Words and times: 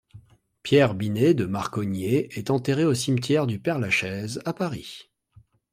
Pierre 0.63 0.95
Binet 0.95 1.35
de 1.35 1.45
Marcognet 1.45 2.29
est 2.31 2.49
enterré 2.49 2.85
au 2.85 2.95
cimetière 2.95 3.45
du 3.45 3.59
Père 3.59 3.77
Lachaise 3.77 4.41
à 4.45 4.53
Paris. 4.53 5.11